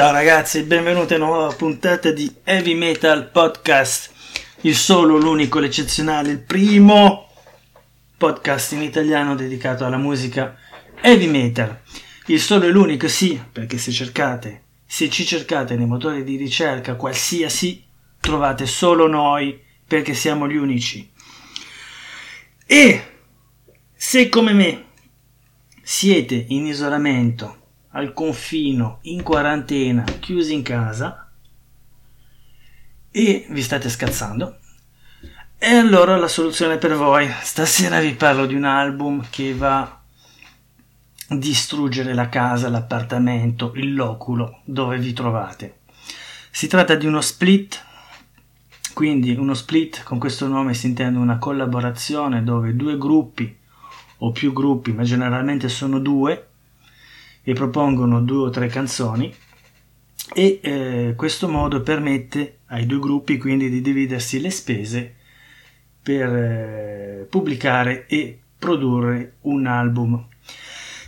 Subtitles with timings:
[0.00, 4.10] Ciao ragazzi, benvenuti a una nuova puntata di Heavy Metal Podcast,
[4.62, 7.28] il solo, l'unico, l'eccezionale, il primo
[8.16, 10.56] podcast in italiano dedicato alla musica
[11.02, 11.82] heavy metal.
[12.28, 16.94] Il solo e l'unico, sì, perché se cercate, se ci cercate nei motori di ricerca
[16.94, 17.84] qualsiasi,
[18.20, 21.12] trovate solo noi, perché siamo gli unici.
[22.64, 23.04] E
[23.94, 24.84] se come me
[25.82, 27.59] siete in isolamento
[27.90, 31.28] al confino, in quarantena, chiusi in casa
[33.10, 34.58] e vi state scazzando.
[35.58, 37.28] E allora la soluzione per voi.
[37.42, 44.60] Stasera vi parlo di un album che va a distruggere la casa, l'appartamento, il loculo
[44.64, 45.80] dove vi trovate.
[46.50, 47.84] Si tratta di uno split,
[48.94, 53.56] quindi uno split con questo nome si intende una collaborazione dove due gruppi
[54.18, 56.49] o più gruppi, ma generalmente sono due,
[57.52, 59.34] propongono due o tre canzoni
[60.32, 65.14] e eh, questo modo permette ai due gruppi quindi di dividersi le spese
[66.02, 70.26] per eh, pubblicare e produrre un album.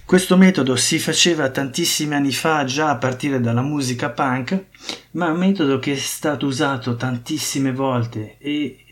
[0.04, 4.66] Questo metodo si faceva tantissimi anni fa già a partire dalla musica punk,
[5.12, 8.84] ma è un metodo che è stato usato tantissime volte e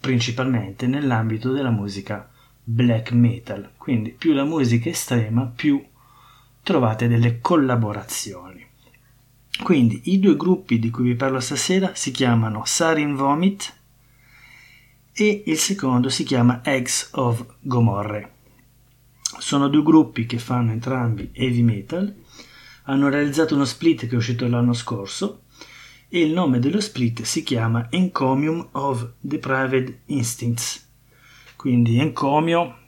[0.00, 2.28] principalmente nell'ambito della musica
[2.64, 3.72] black metal.
[3.76, 5.82] Quindi più la musica estrema, più
[6.62, 8.64] trovate delle collaborazioni.
[9.62, 13.74] Quindi i due gruppi di cui vi parlo stasera si chiamano Sarin Vomit
[15.12, 18.30] e il secondo si chiama Eggs of Gomorre.
[19.38, 22.14] Sono due gruppi che fanno entrambi heavy metal,
[22.84, 25.42] hanno realizzato uno split che è uscito l'anno scorso
[26.08, 30.88] e il nome dello split si chiama Encomium of Depraved Instincts.
[31.56, 32.78] Quindi encomio,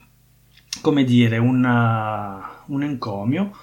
[0.80, 3.56] come dire, una, un encomio,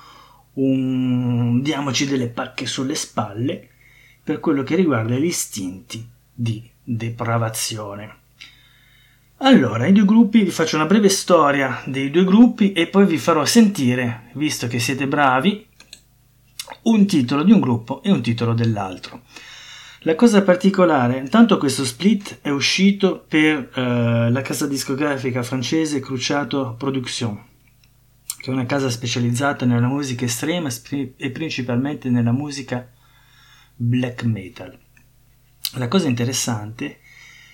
[0.54, 3.70] un diamoci delle pacche sulle spalle
[4.24, 8.20] per quello che riguarda gli istinti di depravazione.
[9.44, 13.18] Allora, i due gruppi, vi faccio una breve storia dei due gruppi e poi vi
[13.18, 15.66] farò sentire, visto che siete bravi,
[16.84, 19.22] un titolo di un gruppo e un titolo dell'altro.
[20.02, 26.76] La cosa particolare, intanto questo split è uscito per eh, la casa discografica francese Cruciato
[26.78, 27.40] Production,
[28.42, 30.68] che è una casa specializzata nella musica estrema
[31.16, 32.92] e principalmente nella musica
[33.76, 34.76] black metal.
[35.76, 37.02] La cosa interessante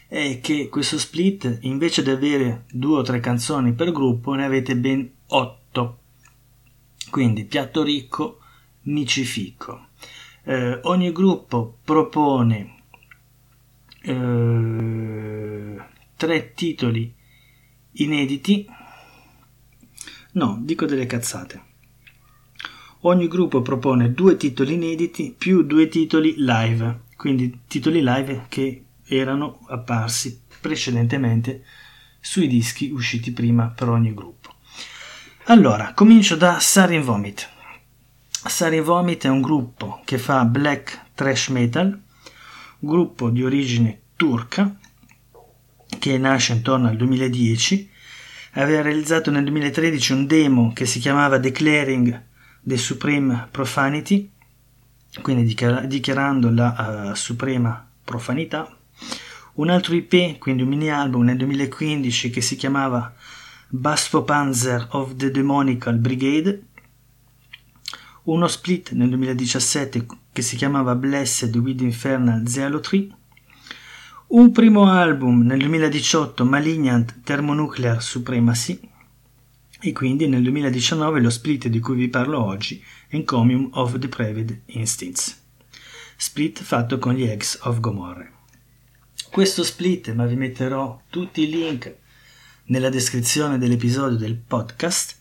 [0.08, 4.78] è che questo split, invece di avere due o tre canzoni per gruppo, ne avete
[4.78, 6.00] ben otto.
[7.10, 8.40] Quindi piatto ricco,
[8.84, 9.88] micifico.
[10.44, 12.84] Eh, ogni gruppo propone
[14.04, 15.76] eh,
[16.16, 17.14] tre titoli
[17.92, 18.66] inediti
[20.38, 21.62] No, dico delle cazzate.
[23.02, 29.66] Ogni gruppo propone due titoli inediti più due titoli live, quindi titoli live che erano
[29.68, 31.66] apparsi precedentemente
[32.20, 34.54] sui dischi usciti prima per ogni gruppo.
[35.46, 37.50] Allora, comincio da Sarin Vomit.
[38.30, 42.00] Sarin Vomit è un gruppo che fa black trash metal,
[42.78, 44.78] gruppo di origine turca
[45.98, 47.96] che nasce intorno al 2010
[48.64, 52.24] aveva realizzato nel 2013 un demo che si chiamava Declaring
[52.64, 54.32] the Supreme Profanity,
[55.22, 55.56] quindi
[55.88, 58.76] dichiarando la uh, suprema profanità.
[59.56, 63.14] Un altro IP, quindi un mini album nel 2015 che si chiamava
[63.70, 66.64] Basfo Panzer of the Demonical Brigade.
[68.24, 73.14] Uno split nel 2017 che si chiamava Blessed with Infernal Zealotry
[74.30, 78.78] un primo album nel 2018 Malignant Thermonuclear Supremacy.
[79.80, 85.40] E quindi nel 2019 lo split di cui vi parlo oggi, Encomium of Depraved Instincts,
[86.18, 88.34] split fatto con gli ex of Gomorre.
[89.30, 91.96] Questo split, ma vi metterò tutti i link
[92.66, 95.16] nella descrizione dell'episodio del podcast,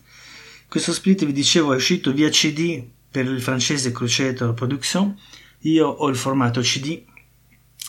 [0.67, 5.17] questo split vi dicevo è uscito via CD per il francese Crusader Production,
[5.59, 7.05] io ho il formato CD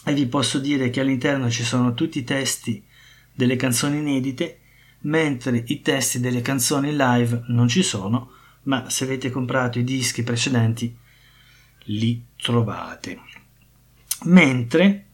[0.09, 2.83] e vi posso dire che all'interno ci sono tutti i testi
[3.31, 4.61] delle canzoni inedite,
[5.01, 8.33] mentre i testi delle canzoni live non ci sono,
[8.63, 10.97] ma se avete comprato i dischi precedenti
[11.85, 13.21] li trovate.
[14.25, 15.05] Mentre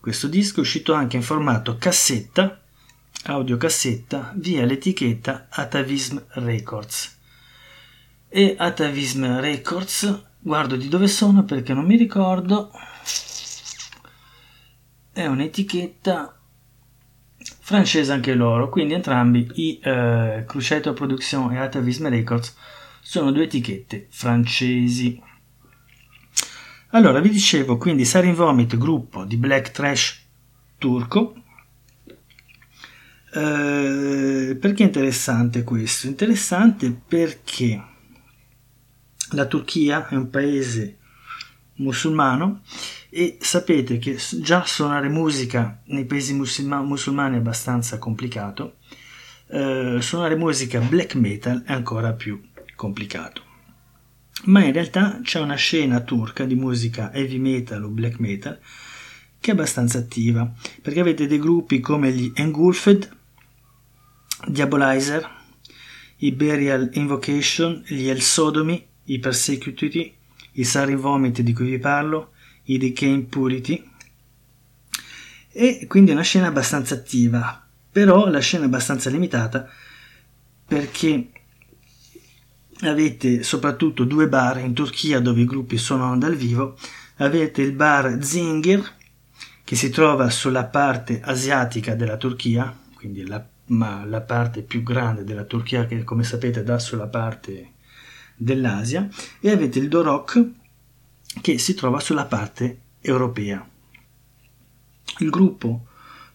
[0.00, 2.62] questo disco è uscito anche in formato cassetta,
[3.24, 7.18] audiocassetta, via l'etichetta Atavism Records.
[8.30, 12.70] E Atavism Records, guardo di dove sono perché non mi ricordo,
[15.18, 16.38] è un'etichetta
[17.58, 22.54] francese anche loro, quindi entrambi i eh, Crucetto Production e Atavism Records
[23.00, 25.20] sono due etichette francesi.
[26.90, 30.24] Allora, vi dicevo quindi Sarin Vomit, gruppo di black trash
[30.78, 31.34] turco.
[33.34, 36.06] Eh, perché è interessante questo?
[36.06, 37.84] Interessante perché
[39.32, 40.97] la Turchia è un paese
[41.78, 42.62] musulmano
[43.10, 48.76] e sapete che già suonare musica nei paesi musulma- musulmani è abbastanza complicato,
[49.48, 52.40] eh, suonare musica black metal è ancora più
[52.76, 53.42] complicato.
[54.44, 58.58] Ma in realtà c'è una scena turca di musica heavy metal o black metal
[59.40, 60.52] che è abbastanza attiva,
[60.82, 63.16] perché avete dei gruppi come gli Engulfed,
[64.46, 65.36] Diabolizer,
[66.18, 70.12] i Burial Invocation, gli El Sodomy, i Persecuted,
[70.58, 72.32] i Sari Vomit di cui vi parlo,
[72.64, 73.90] i Decay Impurity,
[75.50, 79.68] e quindi è una scena abbastanza attiva, però la scena è abbastanza limitata
[80.66, 81.30] perché
[82.82, 86.76] avete soprattutto due bar in Turchia dove i gruppi suonano dal vivo,
[87.16, 88.96] avete il bar Zinger
[89.64, 95.44] che si trova sulla parte asiatica della Turchia, quindi la, la parte più grande della
[95.44, 97.72] Turchia che come sapete dà sulla parte
[98.38, 99.06] dell'Asia,
[99.40, 100.46] e avete il Dorok
[101.42, 103.66] che si trova sulla parte europea.
[105.18, 105.86] Il gruppo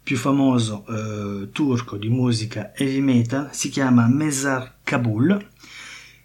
[0.03, 5.47] più famoso eh, turco di musica heavy metal si chiama Mezar Kabul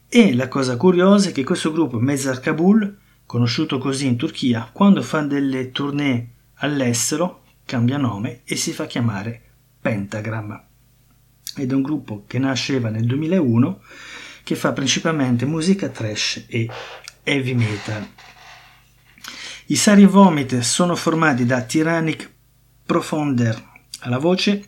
[0.09, 5.03] e la cosa curiosa è che questo gruppo Mezar Kabul, conosciuto così in Turchia, quando
[5.03, 9.43] fa delle tournée all'estero cambia nome e si fa chiamare
[9.81, 10.65] Pentagram.
[11.57, 13.81] Ed è un gruppo che nasceva nel 2001
[14.49, 16.71] che fa principalmente musica trash e
[17.23, 18.09] heavy metal.
[19.67, 22.33] I Sari Vomit sono formati da Tyrannic
[22.87, 23.63] Profonder
[24.01, 24.67] alla voce,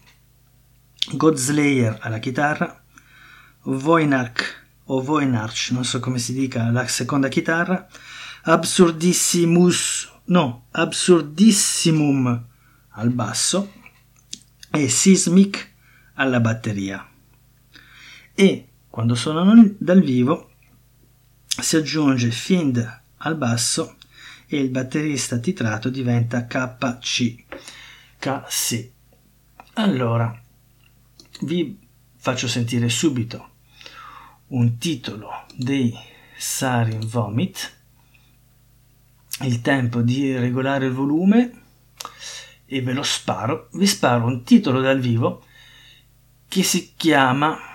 [1.13, 2.85] Godslayer alla chitarra,
[3.63, 7.89] Voinarch o Voinarch, non so come si dica la seconda chitarra,
[8.43, 12.49] Absurdissimus no, Absurdissimum
[12.91, 13.73] al basso
[14.73, 15.73] e Sismic
[16.17, 17.09] alla batteria.
[18.35, 20.51] E quando suonano dal vivo
[21.47, 23.97] si aggiunge Fiend al basso
[24.47, 27.45] e il batterista titrato diventa KC.
[28.19, 28.91] KC.
[29.75, 30.37] Allora,
[31.43, 31.79] vi
[32.17, 33.49] faccio sentire subito
[34.49, 35.97] un titolo dei
[36.37, 37.79] Sarin Vomit
[39.43, 41.63] il tempo di regolare il volume
[42.67, 43.69] e ve lo sparo.
[43.73, 45.45] Vi sparo un titolo dal vivo
[46.49, 47.70] che si chiama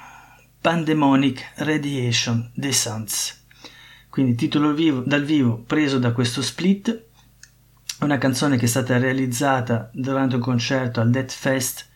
[0.66, 2.72] Pandemonic Radiation The.
[4.10, 7.06] Quindi titolo vivo, dal vivo preso da questo split,
[8.00, 11.88] una canzone che è stata realizzata durante un concerto al Death Fest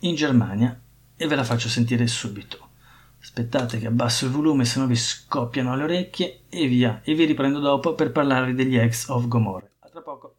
[0.00, 0.80] in Germania
[1.14, 2.70] e ve la faccio sentire subito.
[3.20, 7.02] Aspettate che abbasso il volume, se no vi scoppiano le orecchie e via.
[7.04, 9.68] E vi riprendo dopo per parlarvi degli ex of Gomorrah.
[9.80, 10.36] A tra poco.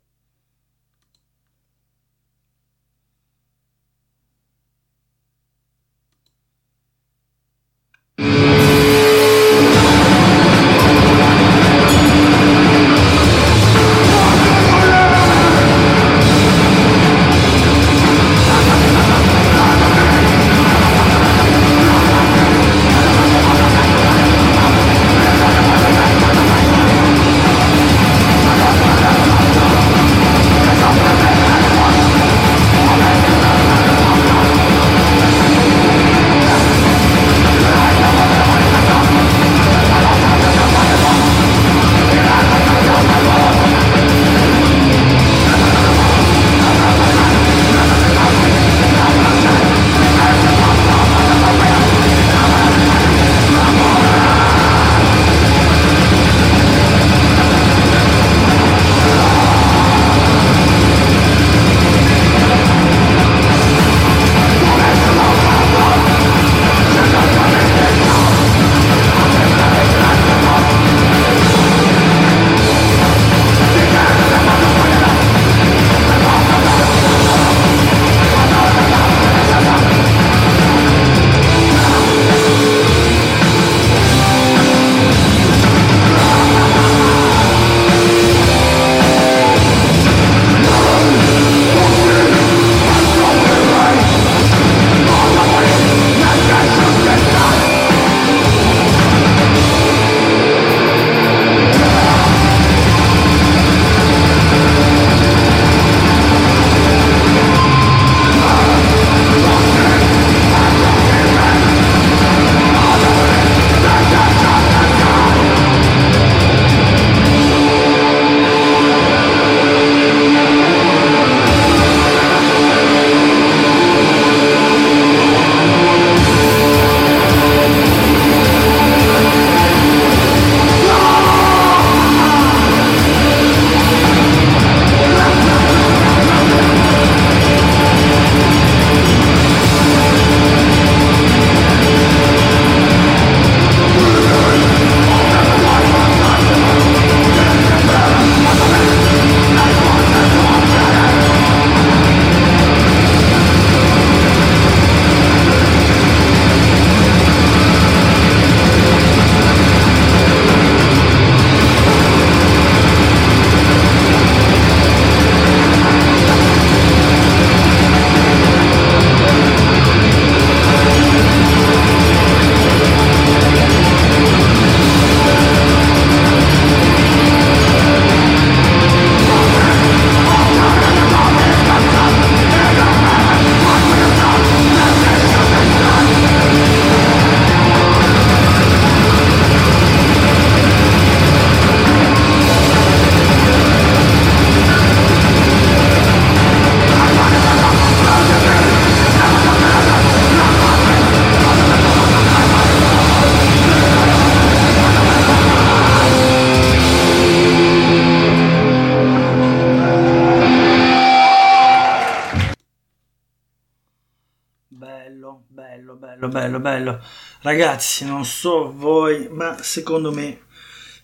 [216.45, 217.01] Bello, bello.
[217.41, 220.41] Ragazzi, non so voi, ma secondo me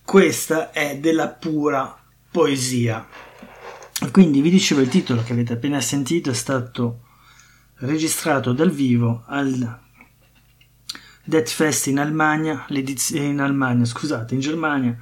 [0.03, 1.97] questa è della pura
[2.29, 3.07] poesia.
[4.11, 7.01] Quindi vi dicevo il titolo che avete appena sentito è stato
[7.75, 9.79] registrato dal vivo al
[11.23, 12.65] Death Fest in Almania,
[13.11, 14.97] in Almania, scusate, in Germania,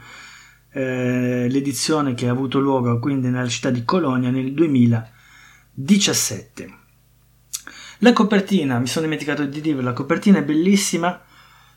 [0.72, 6.78] eh, l'edizione che ha avuto luogo quindi nella città di Colonia nel 2017.
[8.02, 11.22] La copertina, mi sono dimenticato di dire, la copertina è bellissima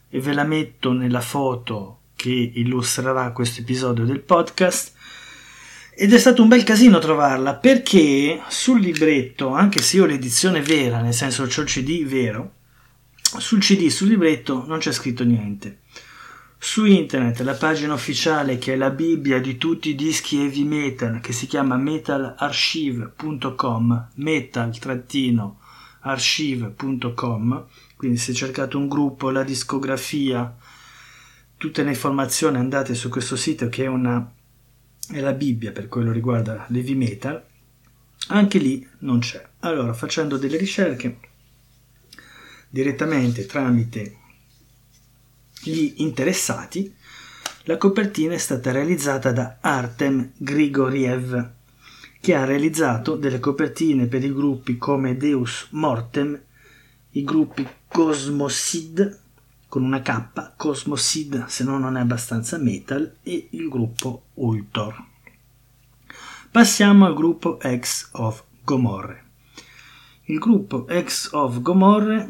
[0.09, 4.93] e ve la metto nella foto che illustrerà questo episodio del podcast.
[5.97, 10.62] Ed è stato un bel casino trovarla perché sul libretto, anche se io ho l'edizione
[10.62, 12.52] vera, nel senso c'ho il CD vero,
[13.21, 15.81] sul CD, sul libretto non c'è scritto niente.
[16.57, 21.19] Su internet la pagina ufficiale che è la Bibbia di tutti i dischi heavy metal
[21.21, 24.11] che si chiama metalarchive.com
[26.02, 27.66] metal-archive.com
[27.97, 30.56] quindi se cercate un gruppo, la discografia,
[31.56, 34.28] tutte le informazioni andate su questo sito che è, una,
[35.09, 37.44] è la Bibbia per quello riguarda l'heavy metal
[38.28, 39.47] anche lì non c'è.
[39.61, 41.18] Allora facendo delle ricerche
[42.68, 44.16] direttamente tramite
[45.62, 46.92] gli interessati,
[47.64, 51.50] la copertina è stata realizzata da Artem Grigoriev,
[52.23, 56.41] che ha realizzato delle copertine per i gruppi come Deus Mortem,
[57.11, 59.19] i gruppi Cosmosid
[59.67, 65.05] con una K, Cosmosid se no non è abbastanza metal, e il gruppo Ultor.
[66.49, 69.25] Passiamo al gruppo X of Gomorre.
[70.26, 72.29] Il gruppo X of Gomorre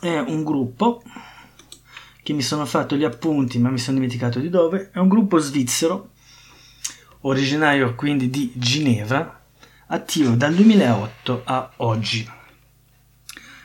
[0.00, 1.00] è un gruppo
[2.24, 5.38] che mi sono fatto gli appunti ma mi sono dimenticato di dove, è un gruppo
[5.38, 6.10] svizzero,
[7.22, 9.40] originario quindi di Ginevra,
[9.88, 12.28] attivo dal 2008 a oggi.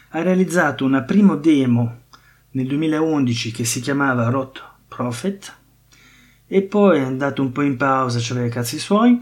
[0.09, 2.03] Ha realizzato una prima demo
[2.51, 5.55] nel 2011 che si chiamava Rot Prophet
[6.47, 9.21] e poi è andato un po' in pausa, cioè i cazzi suoi,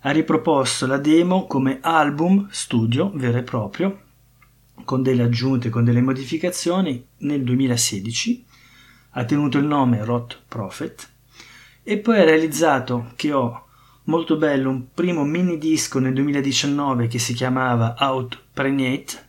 [0.00, 4.00] ha riproposto la demo come album studio vero e proprio
[4.84, 8.46] con delle aggiunte, con delle modificazioni nel 2016,
[9.10, 11.08] ha tenuto il nome Rot Prophet
[11.82, 13.66] e poi ha realizzato che ho
[14.04, 19.28] molto bello un primo mini disco nel 2019 che si chiamava Out Pregnate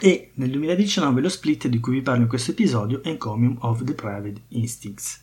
[0.00, 3.94] e nel 2019 lo split di cui vi parlo in questo episodio Encomium of the
[3.94, 5.22] Private Instincts.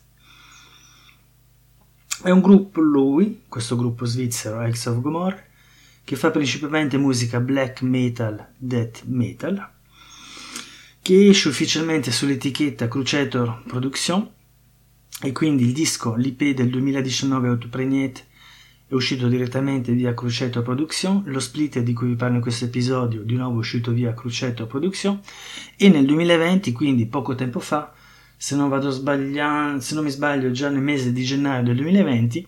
[2.22, 5.42] È un gruppo lui, questo gruppo svizzero Ex of Gomorrah,
[6.04, 9.70] che fa principalmente musica black metal, death metal,
[11.02, 14.30] che esce ufficialmente sull'etichetta Cruciator Production
[15.20, 18.30] e quindi il disco, l'IP del 2019 Autopregnate
[18.88, 23.22] è uscito direttamente via Cruciator Production, lo split di cui vi parlo in questo episodio
[23.22, 25.20] di nuovo è uscito via Cruciator Production
[25.76, 27.92] e nel 2020, quindi poco tempo fa,
[28.36, 32.46] se non, vado sbagliando, se non mi sbaglio già nel mese di gennaio del 2020,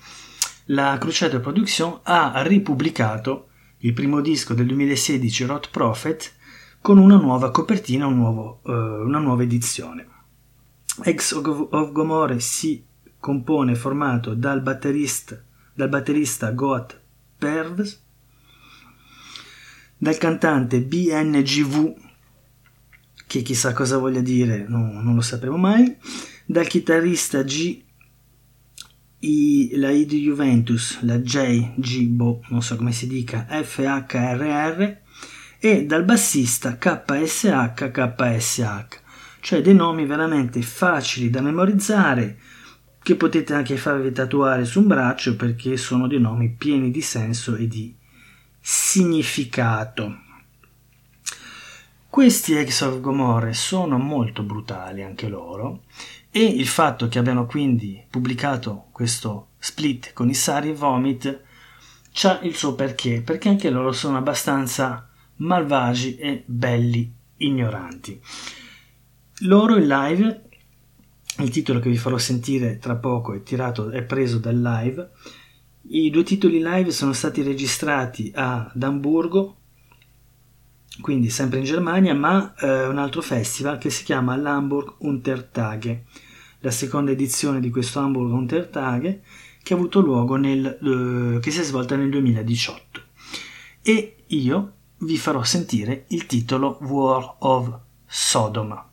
[0.66, 6.32] la Cruciator Production ha ripubblicato il primo disco del 2016, Rot Prophet,
[6.80, 10.06] con una nuova copertina, un nuovo, uh, una nuova edizione.
[11.02, 12.84] Ex of Gomorre si
[13.18, 17.00] compone formato dal batterista, dal batterista Goat
[17.36, 18.02] Pervs,
[19.96, 21.94] dal cantante BNGV,
[23.26, 25.96] che chissà cosa voglia dire, no, non lo sapremo mai,
[26.46, 27.82] dal chitarrista G
[29.24, 34.96] i, la I di Juventus, la J, G, boh, non so come si dica, FHRR
[35.58, 39.02] e dal bassista KSH, KSH,
[39.44, 42.38] cioè dei nomi veramente facili da memorizzare
[43.02, 47.54] che potete anche farvi tatuare su un braccio perché sono dei nomi pieni di senso
[47.54, 47.94] e di
[48.58, 50.16] significato.
[52.08, 55.82] Questi ex of Gomorre sono molto brutali anche loro
[56.30, 61.42] e il fatto che abbiano quindi pubblicato questo split con i Sari Vomit
[62.12, 68.22] c'ha il suo perché, perché anche loro sono abbastanza malvagi e belli ignoranti.
[69.46, 70.42] Loro in live,
[71.38, 75.10] il titolo che vi farò sentire tra poco è tirato, è preso dal live.
[75.88, 79.56] I due titoli live sono stati registrati ad Amburgo,
[81.02, 86.04] quindi sempre in Germania, ma eh, un altro festival che si chiama l'Hamburg Untertage
[86.60, 89.22] la seconda edizione di questo Hamburg Untertage
[89.62, 93.02] che nel, uh, che si è svolta nel 2018
[93.82, 98.88] e io vi farò sentire il titolo War of Sodoma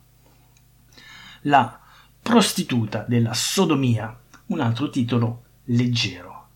[1.42, 1.80] la
[2.20, 6.48] prostituta della sodomia un altro titolo leggero.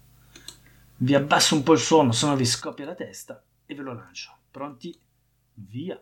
[0.99, 3.93] Vi abbasso un po' il suono se no vi scoppia la testa e ve lo
[3.93, 4.37] lancio.
[4.50, 4.99] Pronti?
[5.55, 6.00] Via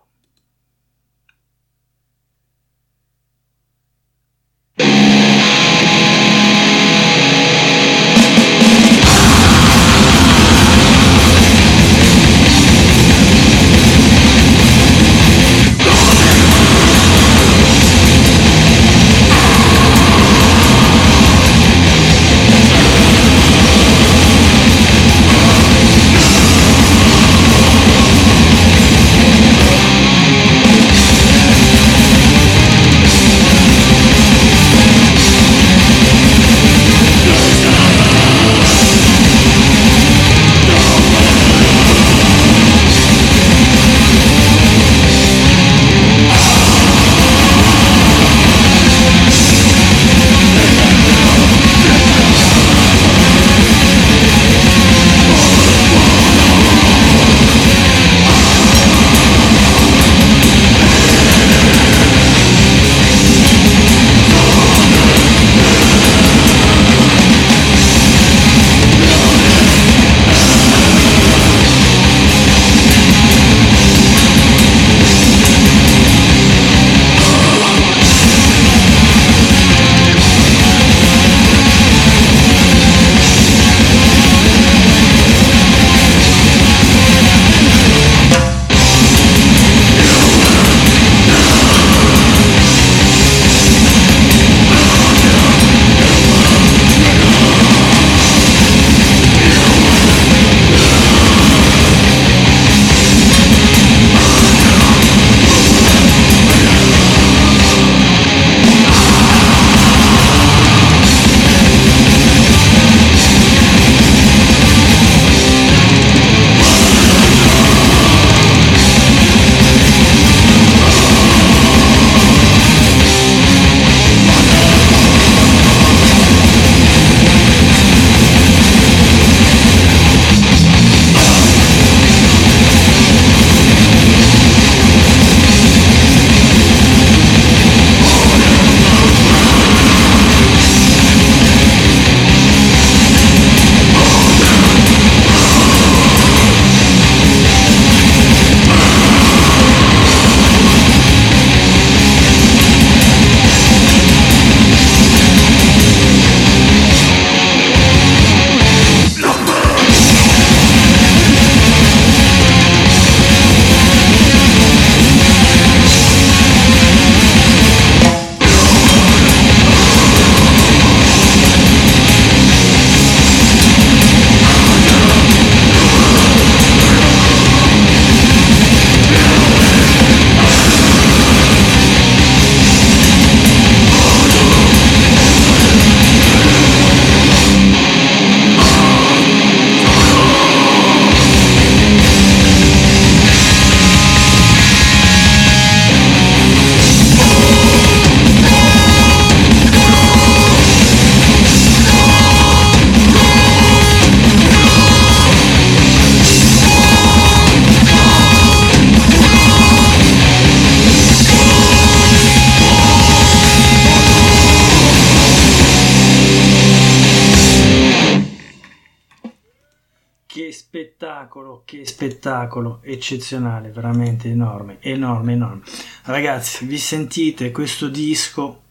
[220.74, 225.62] spettacolo, che spettacolo eccezionale, veramente enorme, enorme, enorme.
[226.02, 228.62] Ragazzi, vi sentite questo disco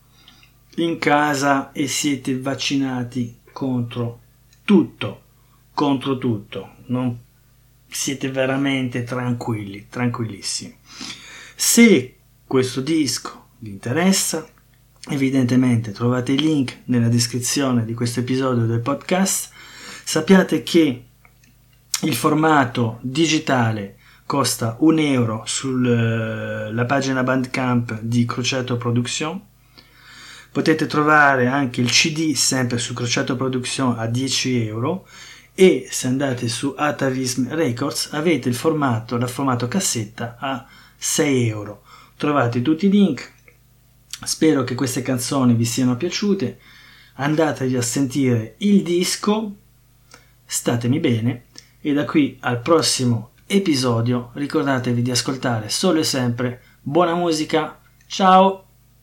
[0.76, 4.20] in casa e siete vaccinati contro
[4.66, 5.22] tutto,
[5.74, 6.74] contro tutto.
[6.88, 7.18] Non
[7.88, 10.76] siete veramente tranquilli, tranquillissimi.
[11.56, 14.46] Se questo disco vi interessa,
[15.10, 19.54] evidentemente trovate il link nella descrizione di questo episodio del podcast.
[20.04, 21.06] Sappiate che
[22.04, 29.42] il formato digitale costa un euro sulla eh, pagina Bandcamp di Crociato Production.
[30.52, 35.08] Potete trovare anche il CD sempre su Crociato Production a 10 euro
[35.56, 40.66] e se andate su Atavism Records avete il formato, il formato cassetta a
[40.98, 41.84] 6 euro.
[42.18, 43.32] Trovate tutti i link.
[44.24, 46.60] Spero che queste canzoni vi siano piaciute.
[47.16, 49.56] Andatevi a sentire il disco.
[50.46, 51.46] Statemi bene
[51.86, 57.78] e da qui al prossimo episodio ricordatevi di ascoltare solo e sempre buona musica.
[58.08, 58.63] Ciao!